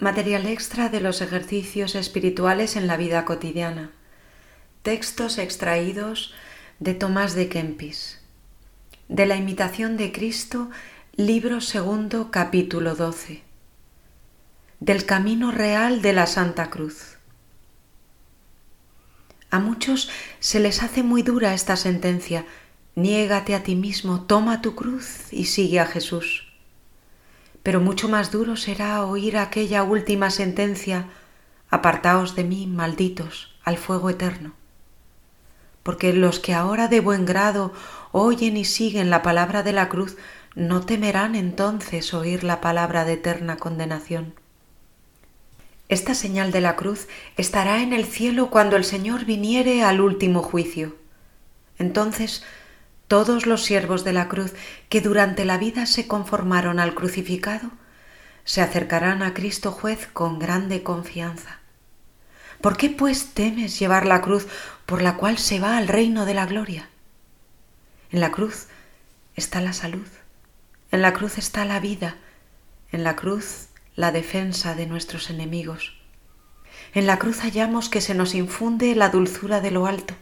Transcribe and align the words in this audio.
Material 0.00 0.46
extra 0.46 0.90
de 0.90 1.00
los 1.00 1.20
ejercicios 1.22 1.96
espirituales 1.96 2.76
en 2.76 2.86
la 2.86 2.96
vida 2.96 3.24
cotidiana. 3.24 3.90
Textos 4.82 5.38
extraídos 5.38 6.32
de 6.78 6.94
Tomás 6.94 7.34
de 7.34 7.48
Kempis. 7.48 8.20
De 9.08 9.26
la 9.26 9.34
imitación 9.34 9.96
de 9.96 10.12
Cristo, 10.12 10.70
libro 11.16 11.60
segundo, 11.60 12.30
capítulo 12.30 12.94
12. 12.94 13.42
Del 14.78 15.04
camino 15.04 15.50
real 15.50 16.00
de 16.00 16.12
la 16.12 16.28
Santa 16.28 16.70
Cruz. 16.70 17.16
A 19.50 19.58
muchos 19.58 20.10
se 20.38 20.60
les 20.60 20.84
hace 20.84 21.02
muy 21.02 21.24
dura 21.24 21.54
esta 21.54 21.74
sentencia. 21.74 22.46
Niégate 22.94 23.56
a 23.56 23.64
ti 23.64 23.74
mismo, 23.74 24.20
toma 24.20 24.62
tu 24.62 24.76
cruz 24.76 25.32
y 25.32 25.46
sigue 25.46 25.80
a 25.80 25.86
Jesús 25.86 26.47
pero 27.68 27.82
mucho 27.82 28.08
más 28.08 28.30
duro 28.30 28.56
será 28.56 29.04
oír 29.04 29.36
aquella 29.36 29.82
última 29.82 30.30
sentencia, 30.30 31.04
apartaos 31.68 32.34
de 32.34 32.42
mí, 32.42 32.66
malditos, 32.66 33.54
al 33.62 33.76
fuego 33.76 34.08
eterno. 34.08 34.54
Porque 35.82 36.14
los 36.14 36.40
que 36.40 36.54
ahora 36.54 36.88
de 36.88 37.00
buen 37.00 37.26
grado 37.26 37.74
oyen 38.10 38.56
y 38.56 38.64
siguen 38.64 39.10
la 39.10 39.20
palabra 39.20 39.62
de 39.62 39.74
la 39.74 39.90
cruz, 39.90 40.16
no 40.54 40.80
temerán 40.80 41.34
entonces 41.34 42.14
oír 42.14 42.42
la 42.42 42.62
palabra 42.62 43.04
de 43.04 43.12
eterna 43.12 43.58
condenación. 43.58 44.32
Esta 45.90 46.14
señal 46.14 46.52
de 46.52 46.62
la 46.62 46.74
cruz 46.74 47.06
estará 47.36 47.82
en 47.82 47.92
el 47.92 48.06
cielo 48.06 48.48
cuando 48.48 48.76
el 48.76 48.84
Señor 48.84 49.26
viniere 49.26 49.82
al 49.82 50.00
último 50.00 50.42
juicio. 50.42 50.96
Entonces 51.78 52.42
todos 53.08 53.46
los 53.46 53.64
siervos 53.64 54.04
de 54.04 54.12
la 54.12 54.28
cruz 54.28 54.52
que 54.88 55.00
durante 55.00 55.44
la 55.44 55.58
vida 55.58 55.86
se 55.86 56.06
conformaron 56.06 56.78
al 56.78 56.94
crucificado, 56.94 57.70
se 58.44 58.60
acercarán 58.60 59.22
a 59.22 59.34
Cristo 59.34 59.72
juez 59.72 60.06
con 60.12 60.38
grande 60.38 60.82
confianza. 60.82 61.58
¿Por 62.60 62.76
qué 62.76 62.90
pues 62.90 63.34
temes 63.34 63.78
llevar 63.78 64.06
la 64.06 64.20
cruz 64.20 64.46
por 64.84 65.02
la 65.02 65.16
cual 65.16 65.38
se 65.38 65.58
va 65.58 65.76
al 65.76 65.88
reino 65.88 66.26
de 66.26 66.34
la 66.34 66.46
gloria? 66.46 66.88
En 68.10 68.20
la 68.20 68.30
cruz 68.30 68.66
está 69.36 69.60
la 69.60 69.72
salud, 69.72 70.06
en 70.90 71.02
la 71.02 71.12
cruz 71.12 71.38
está 71.38 71.64
la 71.64 71.80
vida, 71.80 72.16
en 72.90 73.04
la 73.04 73.16
cruz 73.16 73.68
la 73.96 74.12
defensa 74.12 74.74
de 74.74 74.86
nuestros 74.86 75.30
enemigos. 75.30 75.96
En 76.94 77.06
la 77.06 77.18
cruz 77.18 77.40
hallamos 77.40 77.88
que 77.88 78.00
se 78.00 78.14
nos 78.14 78.34
infunde 78.34 78.94
la 78.94 79.08
dulzura 79.08 79.60
de 79.60 79.70
lo 79.70 79.86
alto. 79.86 80.14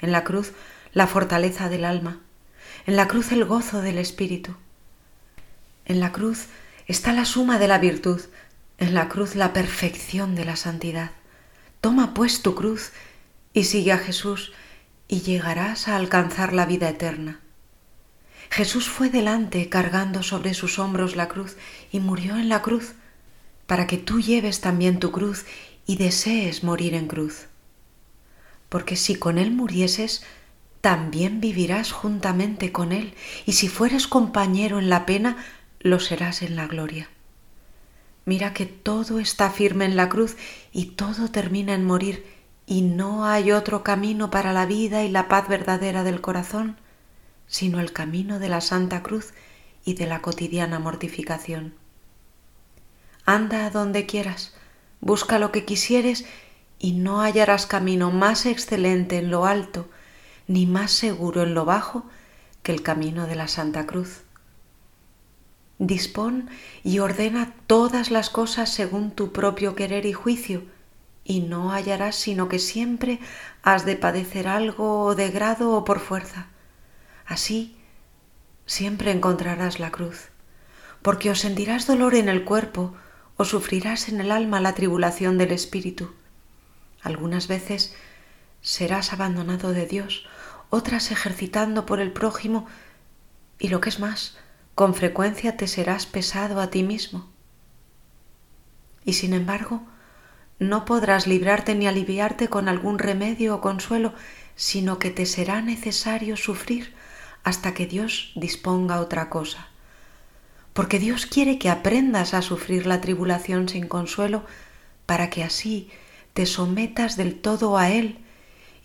En 0.00 0.12
la 0.12 0.24
cruz 0.24 0.52
la 0.92 1.06
fortaleza 1.06 1.68
del 1.68 1.84
alma, 1.84 2.20
en 2.86 2.96
la 2.96 3.08
cruz 3.08 3.32
el 3.32 3.44
gozo 3.44 3.80
del 3.80 3.98
espíritu. 3.98 4.54
En 5.84 6.00
la 6.00 6.12
cruz 6.12 6.46
está 6.86 7.12
la 7.12 7.24
suma 7.24 7.58
de 7.58 7.68
la 7.68 7.78
virtud, 7.78 8.20
en 8.78 8.94
la 8.94 9.08
cruz 9.08 9.34
la 9.34 9.52
perfección 9.52 10.34
de 10.34 10.44
la 10.44 10.56
santidad. 10.56 11.10
Toma 11.80 12.14
pues 12.14 12.42
tu 12.42 12.54
cruz 12.54 12.92
y 13.52 13.64
sigue 13.64 13.92
a 13.92 13.98
Jesús 13.98 14.52
y 15.08 15.20
llegarás 15.20 15.88
a 15.88 15.96
alcanzar 15.96 16.52
la 16.52 16.66
vida 16.66 16.88
eterna. 16.88 17.40
Jesús 18.50 18.88
fue 18.88 19.10
delante 19.10 19.68
cargando 19.68 20.22
sobre 20.22 20.54
sus 20.54 20.78
hombros 20.78 21.14
la 21.14 21.28
cruz 21.28 21.56
y 21.92 22.00
murió 22.00 22.36
en 22.36 22.48
la 22.48 22.62
cruz 22.62 22.94
para 23.66 23.86
que 23.86 23.96
tú 23.96 24.20
lleves 24.20 24.60
también 24.60 24.98
tu 24.98 25.12
cruz 25.12 25.44
y 25.86 25.96
desees 25.96 26.64
morir 26.64 26.94
en 26.94 27.06
cruz. 27.06 27.46
Porque 28.68 28.96
si 28.96 29.14
con 29.14 29.38
Él 29.38 29.52
murieses, 29.52 30.24
también 30.80 31.40
vivirás 31.40 31.92
juntamente 31.92 32.72
con 32.72 32.92
Él, 32.92 33.14
y 33.46 33.52
si 33.52 33.68
fueres 33.68 34.06
compañero 34.06 34.78
en 34.78 34.88
la 34.88 35.06
pena, 35.06 35.36
lo 35.80 36.00
serás 36.00 36.42
en 36.42 36.56
la 36.56 36.66
gloria. 36.66 37.10
Mira 38.24 38.52
que 38.52 38.66
todo 38.66 39.18
está 39.18 39.50
firme 39.50 39.84
en 39.84 39.96
la 39.96 40.08
cruz 40.08 40.36
y 40.72 40.86
todo 40.86 41.28
termina 41.28 41.74
en 41.74 41.84
morir, 41.84 42.24
y 42.66 42.82
no 42.82 43.26
hay 43.26 43.50
otro 43.50 43.82
camino 43.82 44.30
para 44.30 44.52
la 44.52 44.64
vida 44.64 45.02
y 45.02 45.10
la 45.10 45.28
paz 45.28 45.48
verdadera 45.48 46.04
del 46.04 46.20
corazón, 46.20 46.76
sino 47.46 47.80
el 47.80 47.92
camino 47.92 48.38
de 48.38 48.48
la 48.48 48.60
Santa 48.60 49.02
Cruz 49.02 49.32
y 49.84 49.94
de 49.94 50.06
la 50.06 50.22
cotidiana 50.22 50.78
mortificación. 50.78 51.74
Anda 53.26 53.66
a 53.66 53.70
donde 53.70 54.06
quieras, 54.06 54.54
busca 55.00 55.38
lo 55.38 55.50
que 55.50 55.64
quisieres, 55.64 56.24
y 56.78 56.92
no 56.92 57.20
hallarás 57.20 57.66
camino 57.66 58.10
más 58.10 58.46
excelente 58.46 59.18
en 59.18 59.30
lo 59.30 59.46
alto, 59.46 59.88
ni 60.50 60.66
más 60.66 60.90
seguro 60.90 61.44
en 61.44 61.54
lo 61.54 61.64
bajo 61.64 62.04
que 62.64 62.72
el 62.72 62.82
camino 62.82 63.28
de 63.28 63.36
la 63.36 63.46
Santa 63.46 63.86
Cruz. 63.86 64.22
Dispón 65.78 66.50
y 66.82 66.98
ordena 66.98 67.54
todas 67.68 68.10
las 68.10 68.30
cosas 68.30 68.68
según 68.68 69.12
tu 69.12 69.30
propio 69.30 69.76
querer 69.76 70.06
y 70.06 70.12
juicio, 70.12 70.64
y 71.22 71.38
no 71.38 71.70
hallarás 71.70 72.16
sino 72.16 72.48
que 72.48 72.58
siempre 72.58 73.20
has 73.62 73.84
de 73.84 73.94
padecer 73.94 74.48
algo 74.48 75.14
de 75.14 75.30
grado 75.30 75.70
o 75.70 75.84
por 75.84 76.00
fuerza. 76.00 76.48
Así 77.26 77.76
siempre 78.66 79.12
encontrarás 79.12 79.78
la 79.78 79.92
cruz, 79.92 80.30
porque 81.00 81.30
o 81.30 81.36
sentirás 81.36 81.86
dolor 81.86 82.16
en 82.16 82.28
el 82.28 82.44
cuerpo 82.44 82.92
o 83.36 83.44
sufrirás 83.44 84.08
en 84.08 84.20
el 84.20 84.32
alma 84.32 84.60
la 84.60 84.74
tribulación 84.74 85.38
del 85.38 85.52
espíritu. 85.52 86.10
Algunas 87.02 87.46
veces 87.46 87.94
serás 88.62 89.12
abandonado 89.12 89.72
de 89.72 89.86
Dios 89.86 90.26
otras 90.70 91.10
ejercitando 91.10 91.84
por 91.84 92.00
el 92.00 92.12
prójimo 92.12 92.66
y 93.58 93.68
lo 93.68 93.80
que 93.80 93.90
es 93.90 94.00
más, 94.00 94.38
con 94.74 94.94
frecuencia 94.94 95.56
te 95.56 95.66
serás 95.66 96.06
pesado 96.06 96.60
a 96.60 96.70
ti 96.70 96.82
mismo. 96.82 97.28
Y 99.04 99.14
sin 99.14 99.34
embargo, 99.34 99.82
no 100.58 100.84
podrás 100.84 101.26
librarte 101.26 101.74
ni 101.74 101.86
aliviarte 101.86 102.48
con 102.48 102.68
algún 102.68 102.98
remedio 102.98 103.56
o 103.56 103.60
consuelo, 103.60 104.14
sino 104.56 104.98
que 104.98 105.10
te 105.10 105.26
será 105.26 105.60
necesario 105.60 106.36
sufrir 106.36 106.94
hasta 107.44 107.74
que 107.74 107.86
Dios 107.86 108.32
disponga 108.34 109.00
otra 109.00 109.28
cosa. 109.30 109.68
Porque 110.72 110.98
Dios 110.98 111.26
quiere 111.26 111.58
que 111.58 111.70
aprendas 111.70 112.34
a 112.34 112.42
sufrir 112.42 112.86
la 112.86 113.00
tribulación 113.00 113.68
sin 113.68 113.88
consuelo, 113.88 114.44
para 115.06 115.30
que 115.30 115.42
así 115.42 115.90
te 116.34 116.46
sometas 116.46 117.16
del 117.16 117.40
todo 117.40 117.76
a 117.76 117.90
Él 117.90 118.18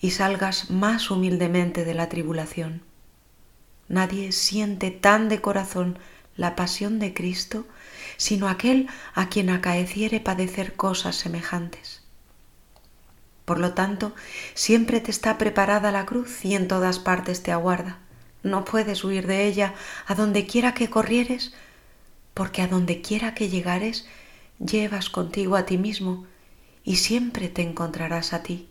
y 0.06 0.12
salgas 0.12 0.70
más 0.70 1.10
humildemente 1.10 1.84
de 1.84 1.92
la 1.92 2.08
tribulación. 2.08 2.82
Nadie 3.88 4.30
siente 4.30 4.92
tan 4.92 5.28
de 5.28 5.40
corazón 5.40 5.98
la 6.36 6.54
pasión 6.54 7.00
de 7.00 7.12
Cristo 7.12 7.66
sino 8.16 8.48
aquel 8.48 8.88
a 9.14 9.28
quien 9.28 9.50
acaeciere 9.50 10.20
padecer 10.20 10.76
cosas 10.76 11.16
semejantes. 11.16 12.02
Por 13.44 13.58
lo 13.58 13.74
tanto, 13.74 14.14
siempre 14.54 15.00
te 15.00 15.10
está 15.10 15.38
preparada 15.38 15.90
la 15.90 16.06
cruz 16.06 16.44
y 16.44 16.54
en 16.54 16.68
todas 16.68 17.00
partes 17.00 17.42
te 17.42 17.50
aguarda. 17.50 17.98
No 18.44 18.64
puedes 18.64 19.02
huir 19.02 19.26
de 19.26 19.44
ella 19.48 19.74
a 20.06 20.14
donde 20.14 20.46
quiera 20.46 20.72
que 20.72 20.88
corrieres, 20.88 21.52
porque 22.32 22.62
a 22.62 22.68
donde 22.68 23.02
quiera 23.02 23.34
que 23.34 23.48
llegares, 23.48 24.06
llevas 24.60 25.10
contigo 25.10 25.56
a 25.56 25.66
ti 25.66 25.78
mismo 25.78 26.26
y 26.84 26.94
siempre 26.94 27.48
te 27.48 27.62
encontrarás 27.62 28.32
a 28.32 28.44
ti. 28.44 28.68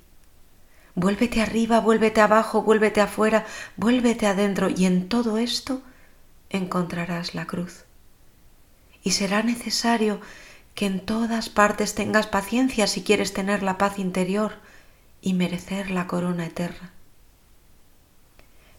Vuélvete 0.97 1.41
arriba, 1.41 1.81
vuélvete 1.81 2.21
abajo, 2.21 2.61
vuélvete 2.61 3.01
afuera, 3.01 3.45
vuélvete 3.75 4.27
adentro 4.27 4.69
y 4.69 4.85
en 4.85 5.09
todo 5.09 5.37
esto 5.37 5.81
encontrarás 6.49 7.35
la 7.35 7.45
cruz. 7.45 7.83
Y 9.03 9.11
será 9.11 9.43
necesario 9.43 10.21
que 10.73 10.85
en 10.85 11.01
todas 11.01 11.49
partes 11.49 11.95
tengas 11.95 12.27
paciencia 12.27 12.87
si 12.87 13.03
quieres 13.03 13.33
tener 13.33 13.61
la 13.61 13.77
paz 13.77 13.99
interior 13.99 14.53
y 15.21 15.33
merecer 15.33 15.91
la 15.91 16.07
corona 16.07 16.45
eterna. 16.45 16.93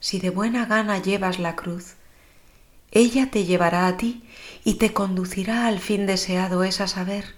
Si 0.01 0.19
de 0.19 0.31
buena 0.31 0.65
gana 0.65 0.99
llevas 0.99 1.39
la 1.39 1.55
cruz, 1.55 1.97
ella 2.93 3.31
te 3.31 3.45
llevará 3.45 3.87
a 3.87 3.99
ti 3.99 4.27
y 4.65 4.75
te 4.75 4.95
conducirá 4.95 5.67
al 5.67 5.81
fin 5.81 6.07
deseado, 6.07 6.65
es 6.65 6.81
a 6.81 6.89
saber, 6.89 7.35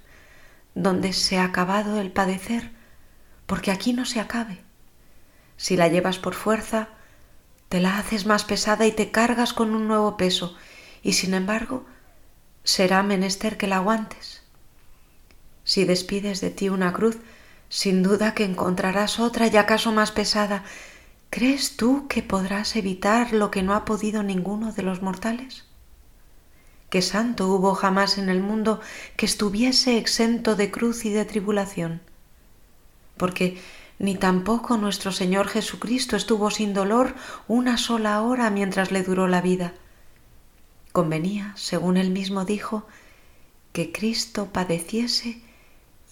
donde 0.76 1.12
se 1.14 1.38
ha 1.38 1.44
acabado 1.44 2.00
el 2.00 2.12
padecer, 2.12 2.70
porque 3.46 3.72
aquí 3.72 3.92
no 3.92 4.04
se 4.04 4.20
acabe 4.20 4.67
si 5.58 5.76
la 5.76 5.88
llevas 5.88 6.18
por 6.18 6.32
fuerza, 6.32 6.88
te 7.68 7.80
la 7.80 7.98
haces 7.98 8.24
más 8.24 8.44
pesada 8.44 8.86
y 8.86 8.92
te 8.92 9.10
cargas 9.10 9.52
con 9.52 9.74
un 9.74 9.86
nuevo 9.86 10.16
peso, 10.16 10.56
y 11.02 11.12
sin 11.12 11.34
embargo, 11.34 11.84
será 12.64 13.02
menester 13.02 13.58
que 13.58 13.66
la 13.66 13.76
aguantes. 13.76 14.42
Si 15.64 15.84
despides 15.84 16.40
de 16.40 16.48
ti 16.48 16.70
una 16.70 16.94
cruz, 16.94 17.18
sin 17.68 18.02
duda 18.02 18.34
que 18.34 18.44
encontrarás 18.44 19.20
otra 19.20 19.48
y 19.48 19.56
acaso 19.56 19.92
más 19.92 20.12
pesada. 20.12 20.64
¿Crees 21.30 21.76
tú 21.76 22.08
que 22.08 22.22
podrás 22.22 22.74
evitar 22.76 23.32
lo 23.32 23.50
que 23.50 23.62
no 23.62 23.74
ha 23.74 23.84
podido 23.84 24.22
ninguno 24.22 24.72
de 24.72 24.82
los 24.82 25.02
mortales? 25.02 25.64
¿Qué 26.88 27.02
santo 27.02 27.48
hubo 27.48 27.74
jamás 27.74 28.16
en 28.16 28.30
el 28.30 28.40
mundo 28.40 28.80
que 29.16 29.26
estuviese 29.26 29.98
exento 29.98 30.56
de 30.56 30.70
cruz 30.70 31.04
y 31.04 31.10
de 31.10 31.26
tribulación? 31.26 32.00
Porque 33.18 33.60
ni 33.98 34.14
tampoco 34.14 34.76
nuestro 34.76 35.12
Señor 35.12 35.48
Jesucristo 35.48 36.16
estuvo 36.16 36.50
sin 36.50 36.72
dolor 36.72 37.14
una 37.48 37.76
sola 37.76 38.22
hora 38.22 38.48
mientras 38.50 38.92
le 38.92 39.02
duró 39.02 39.26
la 39.26 39.40
vida. 39.40 39.72
Convenía, 40.92 41.52
según 41.56 41.96
él 41.96 42.10
mismo 42.10 42.44
dijo, 42.44 42.86
que 43.72 43.92
Cristo 43.92 44.46
padeciese 44.52 45.42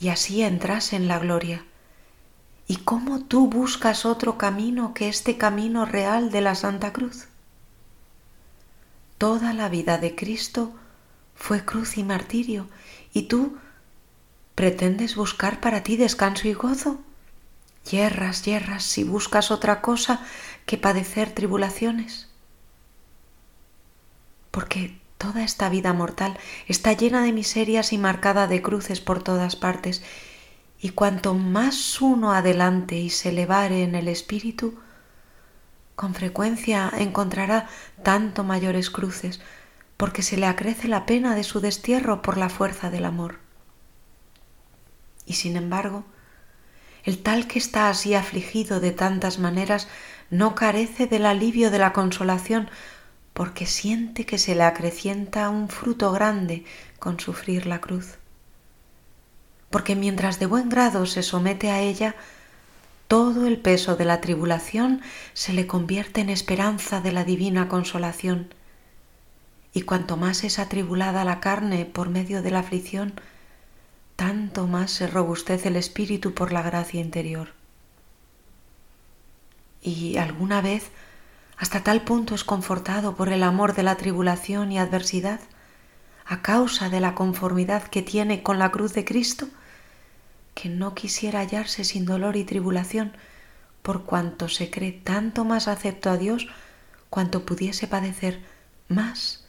y 0.01 0.09
así 0.09 0.43
entrase 0.43 0.97
en 0.97 1.09
la 1.09 1.19
gloria. 1.19 1.65
¿Y 2.69 2.77
cómo 2.79 3.21
tú 3.21 3.49
buscas 3.49 4.05
otro 4.05 4.37
camino 4.37 4.93
que 4.93 5.09
este 5.09 5.39
camino 5.39 5.87
real 5.87 6.31
de 6.31 6.41
la 6.41 6.55
Santa 6.57 6.93
Cruz? 6.93 7.29
Toda 9.19 9.53
la 9.53 9.69
vida 9.69 9.99
de 9.99 10.15
Cristo 10.15 10.75
fue 11.35 11.65
cruz 11.65 11.97
y 11.97 12.05
martirio, 12.05 12.69
y 13.13 13.23
tú 13.23 13.57
pretendes 14.55 15.15
buscar 15.15 15.61
para 15.61 15.83
ti 15.83 15.97
descanso 15.97 16.49
y 16.49 16.55
gozo. 16.55 17.01
Yerras, 17.91 18.43
yerras, 18.43 18.83
si 18.83 19.05
buscas 19.05 19.51
otra 19.51 19.81
cosa 19.81 20.21
que 20.67 20.77
padecer 20.77 21.33
tribulaciones. 21.33 22.29
Porque 24.51 24.99
toda 25.19 25.45
esta 25.45 25.69
vida 25.69 25.93
mortal 25.93 26.39
está 26.67 26.93
llena 26.93 27.23
de 27.23 27.33
miserias 27.33 27.93
y 27.93 27.99
marcada 27.99 28.47
de 28.49 28.61
cruces 28.61 29.01
por 29.01 29.23
todas 29.23 29.57
partes, 29.57 30.03
y 30.81 30.91
cuanto 30.91 31.35
más 31.35 32.01
uno 32.01 32.33
adelante 32.33 32.97
y 32.97 33.11
se 33.11 33.31
elevare 33.31 33.83
en 33.83 33.95
el 33.95 34.09
espíritu, 34.09 34.79
con 35.95 36.15
frecuencia 36.15 36.93
encontrará 36.99 37.69
tanto 38.03 38.45
mayores 38.45 38.91
cruces, 38.91 39.41
porque 39.97 40.23
se 40.23 40.37
le 40.37 40.47
acrece 40.47 40.89
la 40.89 41.07
pena 41.07 41.35
de 41.35 41.45
su 41.45 41.61
destierro 41.61 42.21
por 42.21 42.37
la 42.37 42.51
fuerza 42.51 42.91
del 42.91 43.07
amor. 43.07 43.39
Y 45.25 45.35
sin 45.35 45.57
embargo, 45.57 46.05
el 47.07 47.23
tal 47.23 47.47
que 47.47 47.59
está 47.59 47.89
así 47.89 48.15
afligido 48.15 48.79
de 48.81 48.93
tantas 48.93 49.39
maneras 49.39 49.89
no 50.29 50.55
carece 50.55 51.07
del 51.07 51.25
alivio 51.25 51.71
de 51.71 51.79
la 51.79 51.95
consolación, 51.95 52.69
porque 53.33 53.65
siente 53.65 54.27
que 54.27 54.37
se 54.37 54.55
le 54.55 54.65
acrecienta 54.65 55.49
un 55.49 55.71
fruto 55.71 56.13
grande 56.13 56.67
con 56.99 57.19
sufrir 57.19 57.65
la 57.65 57.81
cruz 57.81 58.19
porque 59.71 59.97
mientras 59.97 60.39
de 60.39 60.47
buen 60.47 60.69
grado 60.69 61.07
se 61.07 61.23
somete 61.23 61.71
a 61.71 61.81
ella, 61.81 62.15
todo 63.09 63.47
el 63.47 63.59
peso 63.59 63.97
de 63.97 64.05
la 64.05 64.21
tribulación 64.21 65.03
se 65.35 65.53
le 65.53 65.67
convierte 65.67 66.21
en 66.21 66.31
esperanza 66.31 67.01
de 67.01 67.13
la 67.13 67.25
divina 67.25 67.69
consolación. 67.69 68.55
Y 69.73 69.83
cuanto 69.83 70.17
más 70.17 70.45
es 70.45 70.59
atribulada 70.59 71.25
la 71.25 71.41
carne 71.41 71.85
por 71.85 72.09
medio 72.09 72.43
de 72.43 72.51
la 72.51 72.61
aflicción, 72.61 73.21
tanto 74.17 74.67
más 74.67 74.91
se 74.91 75.07
robustece 75.07 75.69
el 75.69 75.77
espíritu 75.77 76.35
por 76.35 76.53
la 76.53 76.63
gracia 76.63 77.01
interior. 77.01 77.53
Y 79.83 80.17
alguna 80.17 80.61
vez 80.61 80.91
hasta 81.57 81.83
tal 81.83 82.03
punto 82.03 82.35
es 82.35 82.45
confortado 82.45 83.15
por 83.15 83.31
el 83.31 83.43
amor 83.43 83.75
de 83.75 83.83
la 83.83 83.97
tribulación 83.97 84.73
y 84.73 84.79
adversidad, 84.79 85.41
a 86.27 86.43
causa 86.43 86.91
de 86.91 87.01
la 87.01 87.15
conformidad 87.15 87.85
que 87.85 88.03
tiene 88.03 88.43
con 88.43 88.59
la 88.59 88.71
cruz 88.73 88.93
de 88.93 89.05
Cristo, 89.05 89.49
que 90.55 90.69
no 90.69 90.95
quisiera 90.95 91.41
hallarse 91.41 91.85
sin 91.85 92.05
dolor 92.05 92.37
y 92.37 92.45
tribulación, 92.45 93.13
por 93.83 94.05
cuanto 94.05 94.49
se 94.49 94.71
cree 94.71 94.93
tanto 94.93 95.45
más 95.45 95.69
acepto 95.69 96.11
a 96.11 96.17
Dios 96.17 96.49
cuanto 97.11 97.47
pudiese 97.47 97.87
padecer 97.87 98.43
más 98.89 99.45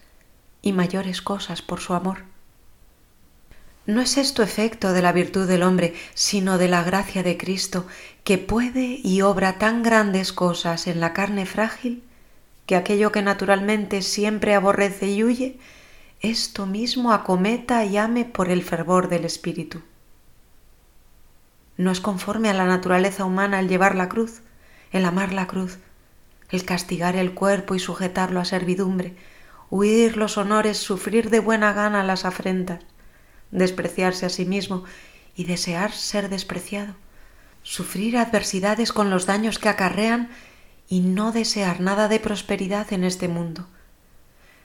y 0.62 0.74
mayores 0.74 1.22
cosas 1.22 1.62
por 1.62 1.80
su 1.80 1.94
amor. 1.94 2.37
No 3.88 4.02
es 4.02 4.18
esto 4.18 4.44
efecto 4.44 4.92
de 4.92 5.02
la 5.02 5.14
virtud 5.14 5.48
del 5.48 5.64
hombre, 5.64 5.96
sino 6.14 6.58
de 6.58 6.68
la 6.68 6.84
gracia 6.84 7.24
de 7.24 7.38
Cristo, 7.38 7.88
que 8.26 8.38
puede 8.38 9.00
y 9.02 9.22
obra 9.22 9.60
tan 9.60 9.82
grandes 9.82 10.34
cosas 10.34 10.88
en 10.88 11.00
la 11.00 11.14
carne 11.14 11.46
frágil, 11.46 12.04
que 12.66 12.76
aquello 12.76 13.14
que 13.14 13.22
naturalmente 13.22 14.02
siempre 14.02 14.56
aborrece 14.56 15.08
y 15.08 15.24
huye, 15.24 15.58
esto 16.20 16.66
mismo 16.66 17.14
acometa 17.14 17.86
y 17.86 17.96
ame 17.96 18.26
por 18.26 18.50
el 18.50 18.62
fervor 18.62 19.08
del 19.08 19.24
Espíritu. 19.24 19.82
No 21.78 21.92
es 21.92 22.02
conforme 22.02 22.50
a 22.50 22.54
la 22.54 22.66
naturaleza 22.66 23.24
humana 23.24 23.62
el 23.62 23.70
llevar 23.70 23.96
la 23.96 24.10
cruz, 24.10 24.42
el 24.92 25.06
amar 25.06 25.32
la 25.32 25.48
cruz, 25.48 25.78
el 26.50 26.66
castigar 26.66 27.16
el 27.16 27.34
cuerpo 27.34 27.74
y 27.74 27.80
sujetarlo 27.80 28.42
a 28.42 28.46
servidumbre, 28.46 29.16
huir 29.70 30.18
los 30.18 30.38
honores, 30.38 30.78
sufrir 30.78 31.30
de 31.30 31.40
buena 31.40 31.72
gana 31.72 32.04
las 32.04 32.26
afrentas, 32.26 32.82
despreciarse 33.52 34.26
a 34.26 34.30
sí 34.30 34.46
mismo 34.46 34.84
y 35.36 35.46
desear 35.46 35.92
ser 35.92 36.30
despreciado, 36.30 36.96
sufrir 37.64 38.18
adversidades 38.18 38.92
con 38.92 39.10
los 39.10 39.26
daños 39.26 39.60
que 39.60 39.70
acarrean 39.70 40.30
y 40.90 41.02
no 41.02 41.32
desear 41.32 41.82
nada 41.82 42.08
de 42.08 42.20
prosperidad 42.20 42.92
en 42.94 43.04
este 43.04 43.28
mundo 43.28 43.68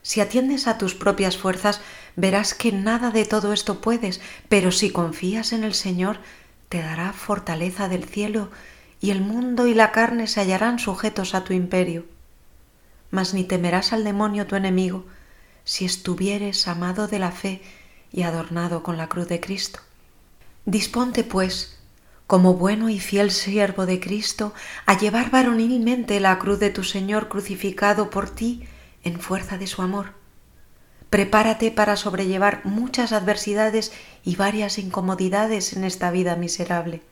si 0.02 0.20
atiendes 0.20 0.67
a 0.67 0.79
tus 0.79 0.94
propias 0.94 1.37
fuerzas, 1.37 1.81
verás 2.17 2.55
que 2.55 2.73
nada 2.73 3.11
de 3.11 3.25
todo 3.25 3.52
esto 3.52 3.81
puedes, 3.81 4.20
pero 4.49 4.73
si 4.73 4.90
confías 4.90 5.52
en 5.52 5.62
el 5.62 5.75
Señor, 5.75 6.19
te 6.69 6.82
dará 6.82 7.12
fortaleza 7.12 7.88
del 7.88 8.05
cielo 8.05 8.50
y 9.00 9.11
el 9.11 9.20
mundo 9.20 9.67
y 9.69 9.75
la 9.75 9.93
carne 9.93 10.26
se 10.26 10.40
hallarán 10.40 10.81
sujetos 10.81 11.34
a 11.34 11.44
tu 11.44 11.52
imperio. 11.52 12.05
Mas 13.11 13.32
ni 13.32 13.44
temerás 13.44 13.93
al 13.93 14.02
demonio 14.02 14.46
tu 14.46 14.56
enemigo, 14.56 15.06
si 15.64 15.84
estuvieres 15.84 16.67
amado 16.67 17.06
de 17.06 17.20
la 17.20 17.31
fe 17.31 17.62
y 18.12 18.23
adornado 18.23 18.82
con 18.82 18.97
la 18.97 19.09
cruz 19.09 19.29
de 19.29 19.41
Cristo. 19.41 19.81
Disponte, 20.64 21.25
pues, 21.25 21.79
como 22.26 22.55
bueno 22.55 22.88
y 22.88 23.00
fiel 23.00 23.31
siervo 23.31 23.87
de 23.87 24.00
Cristo, 24.00 24.55
a 24.87 24.97
llevar 24.97 25.31
varonilmente 25.31 26.20
la 26.20 26.38
cruz 26.38 26.59
de 26.59 26.70
tu 26.70 26.85
Señor 26.85 27.29
crucificado 27.29 28.11
por 28.11 28.31
ti, 28.31 28.67
en 29.05 29.20
fuerza 29.20 29.59
de 29.59 29.67
su 29.67 29.82
amor. 29.82 30.12
Prepárate 31.11 31.70
para 31.70 31.97
sobrellevar 31.97 32.64
muchas 32.64 33.12
adversidades 33.12 33.93
y 34.25 34.37
varias 34.37 34.79
incomodidades 34.79 35.75
en 35.75 35.85
esta 35.85 36.11
vida 36.11 36.37
miserable, 36.37 37.03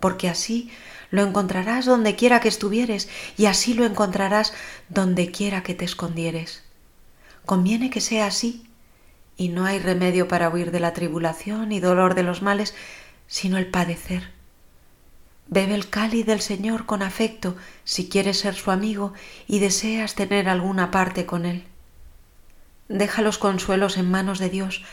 porque 0.00 0.28
así 0.28 0.70
lo 1.10 1.22
encontrarás 1.22 1.86
donde 1.86 2.14
quiera 2.16 2.40
que 2.40 2.48
estuvieres 2.48 3.08
y 3.38 3.46
así 3.46 3.72
lo 3.72 3.86
encontrarás 3.86 4.52
donde 4.88 5.30
quiera 5.30 5.62
que 5.62 5.74
te 5.74 5.84
escondieres. 5.84 6.62
Conviene 7.46 7.88
que 7.88 8.00
sea 8.00 8.26
así, 8.26 8.68
y 9.36 9.48
no 9.48 9.64
hay 9.64 9.78
remedio 9.78 10.28
para 10.28 10.48
huir 10.48 10.70
de 10.70 10.80
la 10.80 10.92
tribulación 10.92 11.72
y 11.72 11.80
dolor 11.80 12.14
de 12.14 12.22
los 12.22 12.42
males, 12.42 12.74
sino 13.26 13.58
el 13.58 13.66
padecer 13.66 14.36
Bebe 15.48 15.74
el 15.74 15.88
cáliz 15.88 16.26
del 16.26 16.40
Señor 16.40 16.86
con 16.86 17.02
afecto 17.02 17.56
si 17.84 18.08
quieres 18.08 18.40
ser 18.40 18.54
su 18.54 18.70
amigo 18.70 19.12
y 19.46 19.60
deseas 19.60 20.14
tener 20.16 20.48
alguna 20.48 20.90
parte 20.90 21.24
con 21.24 21.46
Él. 21.46 21.64
Deja 22.88 23.22
los 23.22 23.38
consuelos 23.38 23.96
en 23.96 24.10
manos 24.10 24.38
de 24.40 24.50
Dios, 24.50 24.84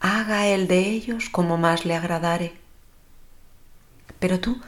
haga 0.00 0.46
Él 0.46 0.68
de 0.68 0.80
ellos 0.80 1.30
como 1.30 1.56
más 1.56 1.86
le 1.86 1.96
agradare. 1.96 2.52
Pero 4.18 4.38
tú 4.38 4.60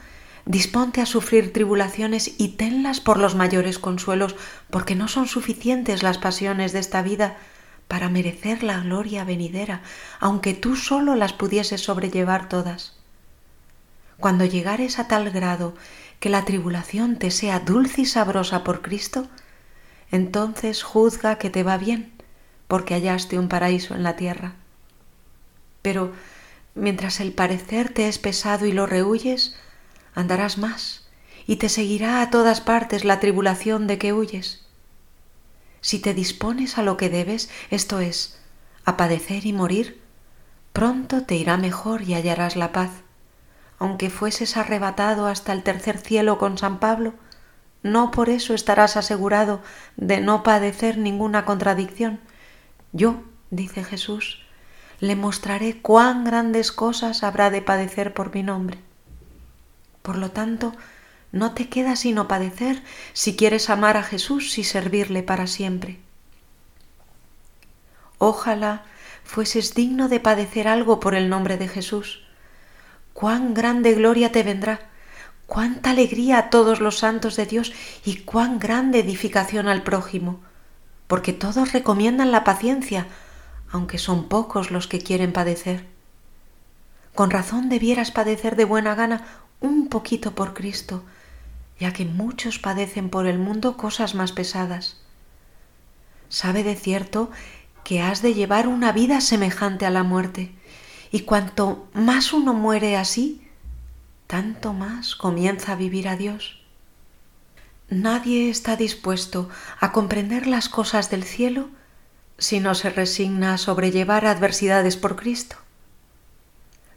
disponte 0.45 1.01
a 1.01 1.05
sufrir 1.05 1.53
tribulaciones 1.53 2.35
y 2.39 2.49
tenlas 2.49 2.99
por 2.99 3.17
los 3.17 3.35
mayores 3.35 3.77
consuelos, 3.77 4.35
porque 4.71 4.95
no 4.95 5.07
son 5.07 5.27
suficientes 5.27 6.01
las 6.01 6.17
pasiones 6.17 6.73
de 6.73 6.79
esta 6.79 7.03
vida 7.03 7.37
para 7.87 8.09
merecer 8.09 8.63
la 8.63 8.79
gloria 8.79 9.23
venidera, 9.23 9.81
aunque 10.19 10.53
tú 10.53 10.75
solo 10.75 11.15
las 11.15 11.33
pudieses 11.33 11.81
sobrellevar 11.81 12.49
todas. 12.49 12.93
Cuando 14.17 14.45
llegares 14.45 14.99
a 14.99 15.07
tal 15.07 15.29
grado 15.29 15.75
que 16.19 16.29
la 16.29 16.45
tribulación 16.45 17.17
te 17.17 17.31
sea 17.31 17.59
dulce 17.59 18.01
y 18.01 18.05
sabrosa 18.05 18.63
por 18.63 18.81
Cristo, 18.81 19.27
entonces 20.11 20.83
juzga 20.83 21.37
que 21.37 21.49
te 21.49 21.63
va 21.63 21.77
bien, 21.77 22.13
porque 22.67 22.93
hallaste 22.93 23.37
un 23.37 23.47
paraíso 23.47 23.95
en 23.95 24.03
la 24.03 24.15
tierra. 24.15 24.55
Pero 25.81 26.13
mientras 26.73 27.19
el 27.19 27.33
parecer 27.33 27.93
te 27.93 28.07
es 28.07 28.17
pesado 28.17 28.65
y 28.65 28.71
lo 28.71 28.85
rehuyes, 28.85 29.55
andarás 30.13 30.57
más, 30.57 31.07
y 31.45 31.57
te 31.57 31.69
seguirá 31.69 32.21
a 32.21 32.29
todas 32.29 32.61
partes 32.61 33.05
la 33.05 33.19
tribulación 33.19 33.85
de 33.87 33.97
que 33.97 34.13
huyes. 34.13 34.64
Si 35.85 35.99
te 35.99 36.15
dispones 36.15 36.79
a 36.79 36.81
lo 36.81 36.97
que 36.97 37.09
debes, 37.09 37.49
esto 37.69 37.99
es, 37.99 38.39
a 38.85 38.97
padecer 38.97 39.45
y 39.45 39.53
morir, 39.53 40.01
pronto 40.73 41.23
te 41.23 41.35
irá 41.35 41.57
mejor 41.57 42.01
y 42.01 42.15
hallarás 42.15 42.55
la 42.55 42.71
paz 42.71 42.89
aunque 43.79 44.09
fueses 44.09 44.57
arrebatado 44.57 45.27
hasta 45.27 45.53
el 45.53 45.63
tercer 45.63 45.97
cielo 45.97 46.37
con 46.37 46.57
San 46.57 46.79
Pablo, 46.79 47.13
no 47.83 48.11
por 48.11 48.29
eso 48.29 48.53
estarás 48.53 48.97
asegurado 48.97 49.61
de 49.95 50.21
no 50.21 50.43
padecer 50.43 50.97
ninguna 50.97 51.45
contradicción. 51.45 52.19
Yo, 52.93 53.23
dice 53.51 53.83
Jesús, 53.83 54.43
le 54.99 55.15
mostraré 55.15 55.81
cuán 55.81 56.23
grandes 56.23 56.71
cosas 56.71 57.23
habrá 57.23 57.49
de 57.49 57.61
padecer 57.61 58.13
por 58.13 58.33
mi 58.33 58.43
nombre. 58.43 58.79
Por 60.01 60.17
lo 60.17 60.31
tanto, 60.31 60.73
no 61.35 61.53
te 61.53 61.67
queda 61.67 61.97
sino 61.97 62.29
padecer 62.29 62.81
si 63.11 63.35
quieres 63.35 63.69
amar 63.69 63.97
a 63.97 64.03
Jesús 64.03 64.57
y 64.57 64.63
servirle 64.63 65.21
para 65.21 65.47
siempre. 65.47 65.99
Ojalá 68.17 68.85
fueses 69.25 69.75
digno 69.75 70.07
de 70.07 70.21
padecer 70.21 70.69
algo 70.69 71.01
por 71.01 71.13
el 71.13 71.29
nombre 71.29 71.57
de 71.57 71.67
Jesús 71.67 72.21
cuán 73.11 73.53
grande 73.53 73.93
gloria 73.93 74.31
te 74.31 74.43
vendrá, 74.43 74.79
cuánta 75.45 75.91
alegría 75.91 76.37
a 76.37 76.49
todos 76.49 76.79
los 76.81 76.99
santos 76.99 77.35
de 77.35 77.45
Dios 77.45 77.73
y 78.03 78.17
cuán 78.17 78.59
grande 78.59 78.99
edificación 78.99 79.69
al 79.69 79.83
prójimo, 79.83 80.41
porque 81.07 81.31
todos 81.31 81.71
recomiendan 81.71 82.33
la 82.33 82.43
paciencia, 82.43 83.07
aunque 83.71 83.99
son 83.99 84.27
pocos 84.27 84.69
los 84.69 84.87
que 84.87 84.99
quieren 84.99 85.31
padecer. 85.31 85.85
Con 87.13 87.29
razón 87.29 87.69
debieras 87.69 88.11
padecer 88.11 88.57
de 88.57 88.65
buena 88.65 88.95
gana 88.95 89.25
un 89.61 89.87
poquito 89.87 90.31
por 90.31 90.53
Cristo, 90.53 91.03
ya 91.79 91.93
que 91.93 92.05
muchos 92.05 92.59
padecen 92.59 93.09
por 93.09 93.27
el 93.27 93.37
mundo 93.37 93.77
cosas 93.77 94.15
más 94.15 94.31
pesadas. 94.31 94.97
Sabe 96.29 96.63
de 96.63 96.75
cierto 96.75 97.31
que 97.83 98.01
has 98.01 98.21
de 98.21 98.33
llevar 98.33 98.67
una 98.67 98.91
vida 98.91 99.21
semejante 99.21 99.85
a 99.85 99.91
la 99.91 100.03
muerte, 100.03 100.51
y 101.11 101.21
cuanto 101.21 101.87
más 101.93 102.33
uno 102.33 102.53
muere 102.53 102.97
así, 102.97 103.47
tanto 104.27 104.73
más 104.73 105.15
comienza 105.15 105.73
a 105.73 105.75
vivir 105.75 106.07
a 106.07 106.15
Dios. 106.15 106.61
Nadie 107.89 108.49
está 108.49 108.75
dispuesto 108.75 109.49
a 109.79 109.91
comprender 109.91 110.47
las 110.47 110.69
cosas 110.69 111.11
del 111.11 111.23
cielo 111.23 111.69
si 112.39 112.59
no 112.59 112.73
se 112.73 112.89
resigna 112.89 113.53
a 113.53 113.57
sobrellevar 113.57 114.25
adversidades 114.25 114.97
por 114.97 115.15
Cristo. 115.15 115.57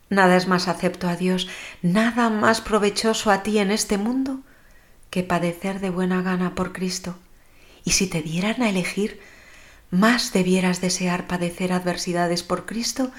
Nada 0.09 0.37
es 0.37 0.49
más 0.49 0.69
acepto 0.69 1.07
a 1.07 1.17
Dios, 1.17 1.49
nada 1.83 2.31
más 2.31 2.63
provechoso 2.63 3.31
a 3.31 3.43
ti 3.43 3.59
en 3.59 3.71
este 3.71 3.99
mundo 3.99 4.41
que 5.11 5.23
padecer 5.23 5.81
de 5.81 5.91
buena 5.91 6.23
gana 6.23 6.55
por 6.55 6.73
Cristo. 6.73 7.17
Y 7.85 7.93
si 7.93 8.07
te 8.07 8.23
dieran 8.23 8.63
a 8.63 8.69
elegir, 8.69 9.21
más 9.91 10.33
debieras 10.33 10.81
desear 10.81 11.27
padecer 11.27 11.73
adversidades 11.73 12.43
por 12.43 12.67
Cristo 12.67 13.11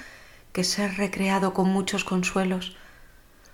que 0.53 0.63
ser 0.63 0.97
recreado 0.97 1.53
con 1.53 1.69
muchos 1.69 2.03
consuelos, 2.03 2.75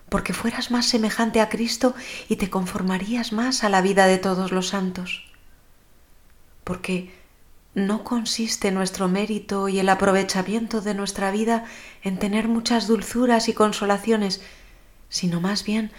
porque 0.10 0.34
fueras 0.34 0.72
más 0.72 0.86
semejante 0.86 1.42
a 1.42 1.50
Cristo 1.50 1.96
y 2.30 2.36
te 2.36 2.50
conformarías 2.50 3.32
más 3.32 3.64
a 3.64 3.70
la 3.70 3.82
vida 3.82 4.08
de 4.08 4.18
todos 4.18 4.52
los 4.52 4.70
santos. 4.70 5.26
Porque 6.64 7.14
no 7.74 8.04
consiste 8.04 8.72
nuestro 8.72 9.08
mérito 9.10 9.68
y 9.68 9.80
el 9.80 9.90
aprovechamiento 9.90 10.82
de 10.82 10.94
nuestra 10.94 11.32
vida 11.32 11.66
en 12.04 12.18
tener 12.18 12.48
muchas 12.48 12.88
dulzuras 12.88 13.50
y 13.50 13.54
consolaciones, 13.54 14.42
sino 15.10 15.42
más 15.42 15.66
bien 15.66 15.92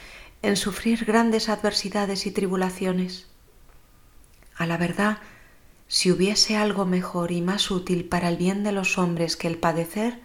en 0.47 0.57
sufrir 0.57 1.05
grandes 1.05 1.49
adversidades 1.49 2.27
y 2.27 2.31
tribulaciones. 2.31 3.27
A 4.57 4.67
la 4.67 4.77
verdad, 4.77 5.19
si 5.89 6.11
hubiese 6.11 6.57
algo 6.57 6.85
mejor 6.85 7.33
y 7.33 7.43
más 7.43 7.71
útil 7.71 8.05
para 8.05 8.29
el 8.29 8.37
bien 8.37 8.65
de 8.65 8.73
los 8.73 8.99
hombres 8.99 9.37
que 9.37 9.49
el 9.49 9.59
padecer, 9.59 10.21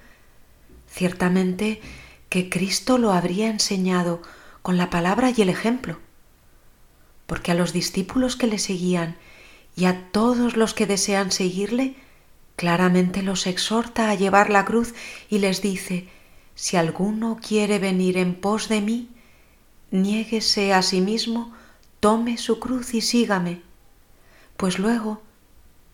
ciertamente 0.87 1.81
que 2.29 2.49
Cristo 2.49 2.97
lo 2.97 3.11
habría 3.11 3.49
enseñado 3.49 4.21
con 4.61 4.77
la 4.77 4.89
palabra 4.89 5.31
y 5.35 5.41
el 5.41 5.49
ejemplo, 5.49 5.99
porque 7.25 7.51
a 7.51 7.55
los 7.55 7.73
discípulos 7.73 8.35
que 8.35 8.47
le 8.47 8.59
seguían 8.59 9.17
y 9.75 9.85
a 9.85 10.11
todos 10.11 10.55
los 10.55 10.73
que 10.73 10.85
desean 10.85 11.31
seguirle, 11.31 11.95
claramente 12.55 13.21
los 13.21 13.47
exhorta 13.47 14.09
a 14.09 14.15
llevar 14.15 14.49
la 14.49 14.65
cruz 14.65 14.93
y 15.29 15.39
les 15.39 15.61
dice, 15.61 16.07
si 16.55 16.77
alguno 16.77 17.39
quiere 17.41 17.79
venir 17.79 18.17
en 18.17 18.35
pos 18.35 18.69
de 18.69 18.81
mí, 18.81 19.09
niéguese 19.91 20.73
a 20.73 20.81
sí 20.81 21.01
mismo, 21.01 21.53
tome 21.99 22.37
su 22.37 22.59
cruz 22.59 22.93
y 22.93 23.01
sígame. 23.01 23.61
Pues 24.57 24.79
luego, 24.79 25.21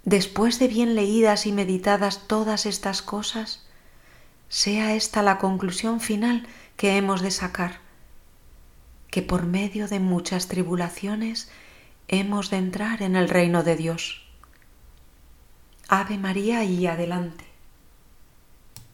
después 0.06 0.60
de 0.60 0.68
bien 0.68 0.96
leídas 0.96 1.46
y 1.46 1.52
meditadas 1.52 2.28
todas 2.28 2.66
estas 2.66 3.02
cosas, 3.02 3.66
sea 4.50 4.96
esta 4.96 5.22
la 5.22 5.40
conclusión 5.40 6.00
final 6.00 6.48
que 6.78 6.96
hemos 6.96 7.22
de 7.22 7.32
sacar, 7.32 7.80
que 9.10 9.22
por 9.22 9.46
medio 9.46 9.88
de 9.88 10.00
muchas 10.00 10.48
tribulaciones 10.48 11.50
hemos 12.08 12.50
de 12.50 12.58
entrar 12.58 13.02
en 13.02 13.16
el 13.16 13.28
reino 13.28 13.64
de 13.64 13.76
Dios. 13.76 14.26
Ave 15.90 16.18
María 16.18 16.64
y 16.64 16.86
adelante. 16.88 17.47